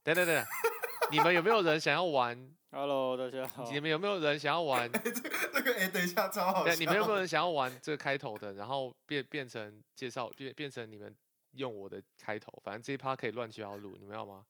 [0.04, 0.46] 等等等等，
[1.12, 3.70] 你们有没有人想要玩？Hello，大家好。
[3.70, 4.90] 你们有没有人想要玩？
[5.04, 6.66] 这个哎、等一下，超好。
[6.66, 8.54] 你们有没有人想要玩这个开头的？
[8.54, 11.14] 然后变变成介绍，变变成你们
[11.52, 14.46] 用我的开头，反正这一趴可以乱七八糟录，你们要吗？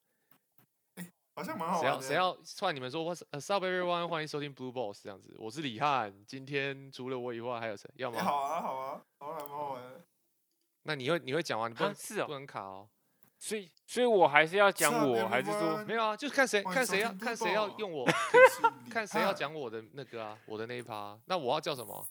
[1.40, 2.04] 好像蛮好谁玩的。
[2.04, 4.06] 要谁要串你们说 What's up everyone？
[4.10, 6.14] 欢迎收听 Blue Boss 这样子，我是李汉。
[6.28, 7.90] 今天除了我以外还有谁？
[7.96, 8.20] 要吗？
[8.20, 10.02] 哎好啊，好啊，好啊，蛮好玩的。
[10.84, 12.90] 那你会你会讲完，你不能啊是哦不能卡哦。
[13.38, 18.06] 所以所以我还是要讲我，还是说没有啊，就是看谁看谁要看谁要用我，
[18.92, 21.18] 看谁要讲我的那个啊，我的那一趴。
[21.24, 22.06] 那我要叫什么？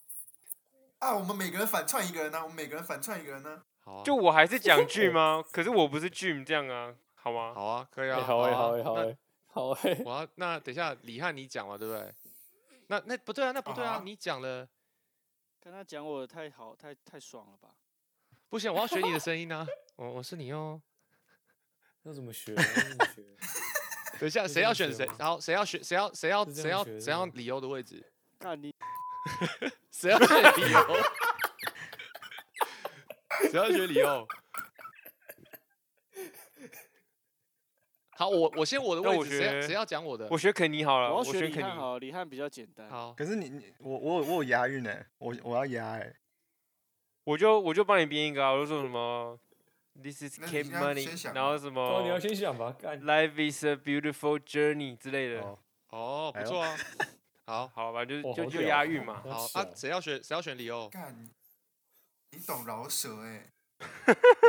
[0.97, 5.43] 啊，我们每个人反串一个人呢、我们每个人反串一个人呢、好啊，就我还是讲 Jim 吗？
[5.53, 6.95] 可是我不是 Jim 这样啊，
[7.31, 7.53] 好吗？
[7.53, 8.17] 好啊，可以啊。
[8.17, 12.13] 哎好哎啊好哎好那哎好哎， 我要那等一下李汉你讲嘛，对不对？
[12.87, 14.67] 那那不对啊，那不对啊啊，你讲了
[15.61, 17.69] 跟他讲我太好，太太爽了吧？
[18.49, 19.65] 不行，我要学你的声音啊。
[19.95, 20.81] 我我是你哦。
[22.03, 22.53] 那怎么学？
[22.55, 23.23] 那怎么学？
[24.19, 25.05] 等一下，谁要选谁？
[25.19, 25.83] 然后谁要选？
[25.83, 28.03] 谁要谁要谁要谁要吗理由的位置？
[28.39, 28.73] 干你！
[29.91, 30.97] 谁要选理由？
[33.51, 34.27] 谁要选理由？
[38.19, 40.27] 好，我我先我的那我位置，谁谁要讲我的？
[40.29, 41.69] 我学肯尼好了，我要学选肯尼。
[41.69, 42.89] 好了，李汉比较简单。
[42.89, 46.13] 好，可是你你我我有我有押韵哎，我我要押哎。
[47.23, 49.39] 我就我就帮你编一个啊，我就说什么
[50.03, 53.01] This is 那 keep money，想然后什哦，你要么先想吧，干。
[53.01, 55.39] Life is a beautiful journey 之类的。
[55.39, 55.57] 哦，
[55.91, 56.75] 哦，不错啊。
[57.47, 59.23] 好，好吧，就哦就就押韵嘛。
[59.23, 60.89] 好小啊，谁要选谁要选李欧？
[60.89, 61.29] 干，你
[62.37, 63.49] 你懂饶舌哎、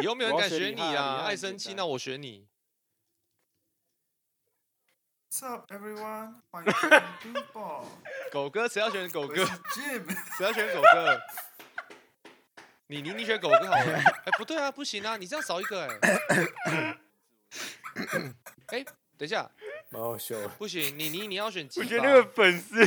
[0.02, 2.48] 以后没有人我要敢选你李汉李啊，汉很简爱生气，单那我选你。
[5.32, 6.34] What's up everyone？
[6.50, 6.88] 欢迎收
[7.20, 7.84] 听 Blue Ball，
[8.32, 10.02] 狗哥，谁要选狗哥？Jim。
[10.36, 11.20] 谁要选狗哥？
[12.88, 13.98] 你你你选狗哥好了。
[14.26, 16.98] 哎，不对啊，不行啊，你这样少一个哎。
[18.76, 18.84] 哎，
[19.16, 19.48] 等一下，
[19.90, 20.48] 蛮好笑的。
[20.48, 21.86] 不行，你你你要选鸡巴。
[21.86, 22.84] 我觉得那个粉丝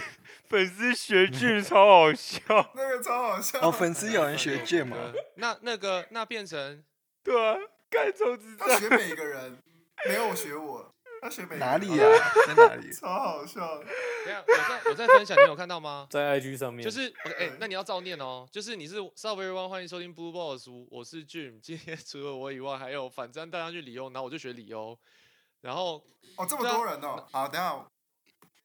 [0.49, 2.41] 粉丝学俊超好笑。
[2.75, 3.61] 那个超好笑。
[3.61, 4.97] 哦，粉丝有人学剑嘛？
[4.97, 6.83] 呃那那个那变成
[7.23, 7.57] 对啊，
[7.89, 8.67] 干超智障。
[8.67, 9.63] 他学每个人，
[10.05, 10.92] 没有学我，
[11.57, 12.05] 哪里呀、
[12.47, 12.91] 在哪里？
[12.91, 13.85] 超好笑的。
[14.25, 16.07] 等下，我在我在分享，你有看到吗？
[16.11, 18.47] 在 IG 上面，就是我哎、那你要照念哦。
[18.51, 21.59] 就是你是 Sup everyone，欢迎收听 Blue Boss，我我是 Jim。
[21.61, 24.97] 今天除了我以外，还有反战大将军李欧，然后我就学李欧。
[25.61, 26.03] 然后
[26.35, 27.25] 哦，这么多人哦。
[27.31, 27.85] 好，等下，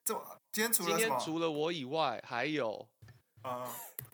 [0.04, 0.14] 这
[0.50, 1.20] 今天除今天了什么？
[1.24, 2.88] 除了我以外，还有
[3.42, 3.64] 啊、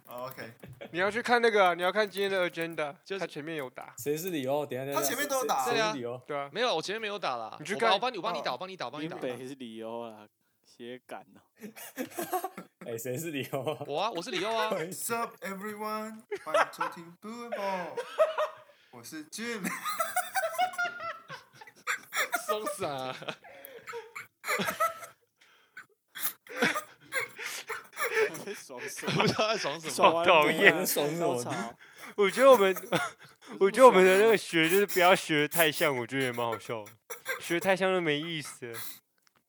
[0.06, 0.52] 哦、，OK。
[0.92, 3.94] 你要去看那个啊，你要看今天的 agenda，就是他前面有打。
[3.98, 4.64] 谁是理由？
[4.66, 6.22] 等一下等一下，他前面都有打谁对啊是理由？
[6.26, 6.74] 对啊，没有？
[6.76, 7.56] 我前面没有打啦。
[7.58, 9.22] 你去看我帮我帮你，我帮你打，帮你打，我帮你林打。
[9.22, 10.26] 北是理由啊，
[10.64, 11.40] 写感哦。
[12.86, 13.78] 哎，谁是理由啊？
[13.86, 14.70] 我啊，我是李欧啊。
[14.76, 16.22] What's up everyone？
[16.44, 17.86] 欢迎收听 Blue Ball，
[18.90, 19.66] 我是 Jim。
[22.46, 23.14] 松散。
[24.46, 24.93] 我
[28.44, 29.26] 在爽什 不？
[29.26, 30.24] 知道在爽什么。
[30.24, 31.74] 讨厌啊爽什么
[32.16, 32.74] 我觉得我们，
[33.58, 36.92] 我觉得我们的那个学就是不要学太像，我觉得也蛮好笑的。
[37.40, 38.72] 学太像就没意思。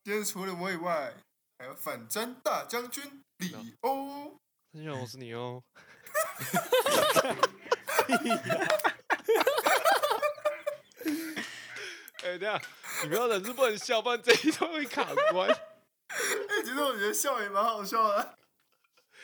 [0.03, 1.13] 今天除了我以外，
[1.59, 4.37] 还有反战大将军李欧。
[4.73, 5.61] 大家好，我是你哦。
[12.23, 12.61] 哎、等一下，
[13.03, 15.49] 你不要忍住不能笑，不然这一段会卡关。
[15.49, 18.37] 哎、其实我觉得笑也蛮好笑的。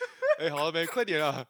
[0.40, 0.86] 哎、好了没？
[0.86, 1.46] 快点啊！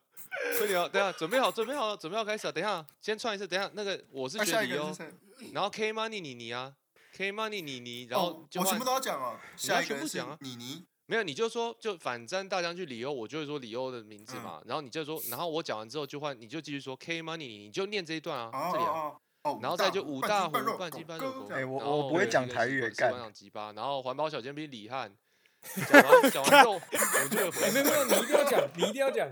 [0.58, 0.88] 快点啊！
[0.92, 2.54] 等下，准备好，准备好了，准备好开始了。
[2.54, 3.48] 等一下，先串一次。
[3.48, 4.98] 等一下，那个我是那、学理哦下一个人是，
[5.40, 5.52] 谁？
[5.54, 6.74] 然后 K money 你你啊
[7.14, 9.40] ，K money 你你，然后哦，就换我全部都要讲啊。
[9.62, 10.86] 你要下一个全部讲啊你你。
[11.06, 14.62] 没有，你就说就反正大家去李欧，我就会说李欧的名字嘛。
[14.66, 18.92] 然后你就说，然后我讲完之后就换，你就继续说 K money 你，你就念这一段啊，哦这里啊。
[18.92, 19.60] 哦哦。
[19.62, 25.14] 然后再就五大湖半斤半肉狗，哎我然后我不会讲台语也干西瓜西瓜长鸡巴，然后环保小尖兵李汉，
[25.92, 29.30] 讲完讲完之后， 我就会回哎，没有没有，你一定要讲，你一定要讲，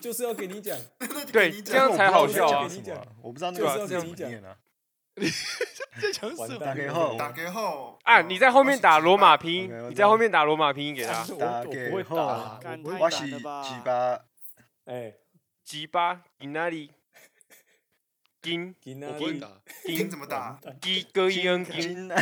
[0.00, 0.76] 就是要给你讲。
[1.32, 2.68] 对这样才好笑啊。
[3.22, 4.56] 我不知道你我不知道那个字这样念啊。
[6.00, 6.58] 在讲什么？
[6.58, 7.98] 打给后打给后。
[8.02, 11.24] 啊，你在后面打罗马拼音，你在后面打罗马拼音给他。
[11.38, 11.64] 打。
[11.64, 12.16] 给后。
[12.16, 12.58] 啊，
[12.98, 13.38] 我是鸡
[13.84, 14.20] 巴，
[14.86, 15.14] 哎，
[15.64, 16.90] 鸡巴，你那里？
[18.42, 18.74] 金
[19.06, 19.48] 我不会打，
[19.86, 20.58] 金怎么打？
[20.80, 22.16] 鸡哥一恩金，金啊，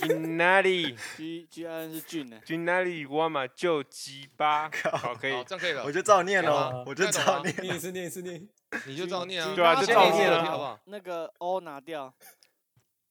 [0.00, 3.06] 金那里？G G N 是俊呢，金哪里？
[3.06, 4.70] 我嘛就鸡巴。
[4.92, 5.42] 好，可以好，。
[5.42, 7.56] 这样可以了我，就照念好哦，我就照念。
[7.62, 8.46] 念一次念一次念。
[8.86, 10.80] 你就照念啊，对啊就照念啊了好不好？
[10.84, 12.14] 那个 O 拿掉，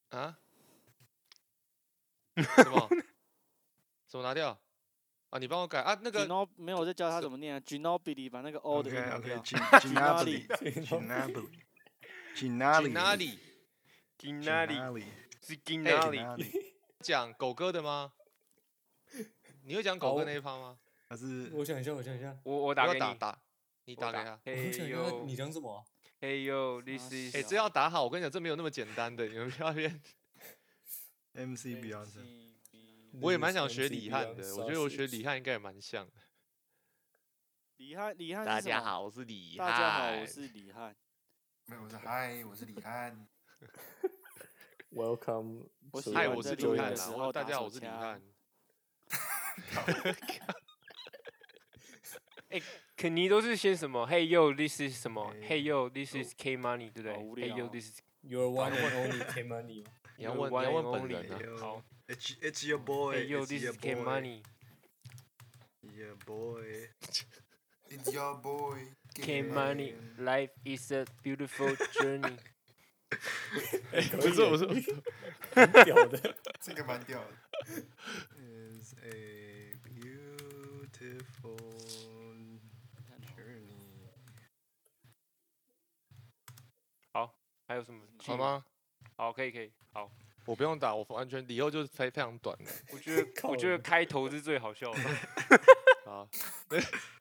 [0.10, 0.38] 啊，
[2.38, 2.88] 什么？
[4.08, 4.58] 什么拿掉？
[5.32, 6.26] 啊，你帮我改啊，那个
[6.56, 9.38] 没有我在教他怎么念啊，Ginobili 把那个 O 的 OK 给拿 OK 掉。
[9.80, 10.48] Ginobili
[12.36, 13.40] Ginobili 哪里
[14.18, 15.06] 金哪里 Ginobili
[15.42, 16.46] 是金哪里
[17.00, 18.14] 讲狗哥的吗？
[19.64, 20.80] 你会讲狗哥那一趴吗？
[21.08, 23.00] 还是我想一下，我想一下，我我我打给你。
[23.00, 23.42] 要打打，
[23.86, 24.32] 你打给他。
[24.32, 25.84] 我嘿想一下，呦你讲什么
[26.20, 26.30] 哎？
[26.30, 30.02] 呦，This 啊 is 哎，这要打好，我跟你讲，这没有那么简单的，你们不要变。
[31.34, 32.54] MC Beyonce
[33.22, 36.14] 我也蛮想学李翰的，我觉得我学李翰应该也蛮像的。
[37.78, 39.68] 李翰，李大家好，我是李翰。
[39.68, 40.96] 大家好，我是李翰。
[41.70, 43.28] 没有，我是嗨，我是李翰。
[44.92, 46.90] Welcome，我喜嗨，我是李翰啊！
[46.90, 48.20] 我时候打大家好，我是李手枪翰。
[52.98, 59.86] 肯尼都是些什么？Hey yo，this is 什么哎？Hey yo，this is K money，对不对？Hey yo，this is Your one and only K money
[59.86, 59.92] 吗？
[60.18, 61.38] 你要问，你要问本人啊。
[61.60, 64.42] 好 It's It's your boy，Hey yo，this is K money。
[65.84, 66.90] Yeah boy
[67.90, 68.88] It's your boy.
[69.16, 72.38] K money, life is a beautiful journey。
[73.10, 74.66] 不是，我是
[75.54, 76.36] 很屌的。
[76.62, 77.28] 这个蛮屌的。
[78.38, 81.58] is a beautiful
[83.36, 84.00] journey
[87.68, 88.02] 还有什么？
[88.26, 88.38] 好？
[88.38, 88.66] 吗？
[89.16, 89.72] 好，可以可以。
[89.92, 90.12] 好，
[90.46, 92.72] 我不用打，我完全以后就是非非常短的。
[92.92, 95.00] 我觉得 我觉得开头是最好笑的。
[96.06, 96.28] 好，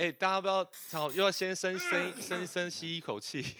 [0.00, 3.54] 哎、大家不要，好，又要先深深深深吸一口气。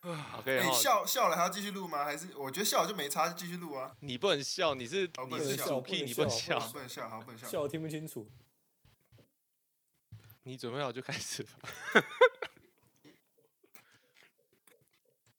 [0.04, 2.04] 好，可以哎、笑笑了还要继续录吗？
[2.04, 3.96] 还是我觉得笑了就没差，就继续录啊。
[4.00, 6.68] 你不能笑，你是你是主 key，你不能笑笑。
[6.70, 7.48] 不能笑，好，不能笑。
[7.48, 8.30] 笑我听不清楚。
[10.42, 11.50] 你准备好就开始吧。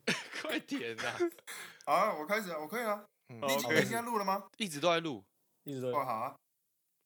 [0.42, 1.14] 快点呐、
[1.86, 3.06] 好啊，我开始啊，我可以啊。
[3.28, 4.50] 嗯你已经 OK 你现在录了吗？
[4.58, 5.18] 一直都在录。
[5.20, 5.26] 哦，
[5.64, 6.36] 一直都好啊。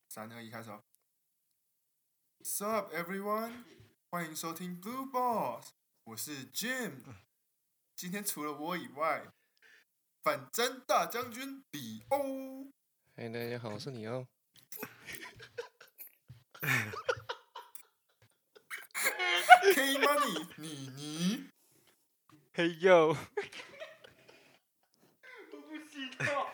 [0.07, 0.81] 三二一，开始哦。
[2.43, 3.63] What's up, everyone？
[4.09, 5.69] 欢迎收听 Blue Balls，
[6.03, 6.91] 我是 Jim。
[7.95, 9.31] 今天除了我以外，
[10.21, 12.65] 反战大将军李欧。
[13.15, 14.27] 哎、大家好，我是你哦。
[19.73, 21.49] K Money，你你。
[22.53, 23.15] Hey yo，
[25.53, 25.61] 我
[26.19, 26.51] 在爽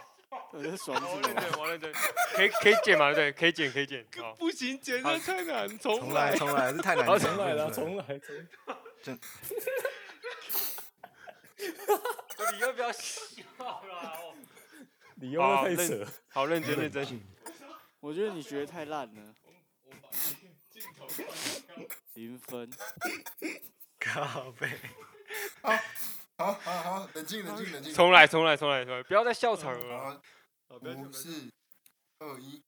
[0.52, 1.22] 我什么？
[1.22, 1.93] 认真，我认真。
[2.36, 3.14] 可以可以剪嘛？
[3.14, 4.06] 对，可以剪，可以剪。
[4.18, 8.20] 好，不行，简好单太难，重重来重来，这太难重来了，了，重来，
[9.04, 9.20] 重
[12.54, 14.18] 你要不要笑啦？
[14.18, 14.34] 哦
[15.22, 16.08] 你用的好认太扯。
[16.30, 17.22] 好认真认真。
[18.00, 19.36] 我觉得你学的太烂了。
[22.14, 22.70] 零分，
[24.00, 24.70] 靠背。
[26.38, 27.93] 好好好，冷静冷静冷静。
[27.93, 30.00] 重来重来重来重来，不要再笑场了。
[30.00, 30.22] 好，
[30.78, 31.51] 五四
[32.20, 32.61] 二一，